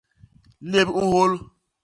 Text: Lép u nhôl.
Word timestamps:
Lép 0.71 0.87
u 0.99 1.01
nhôl. 1.09 1.31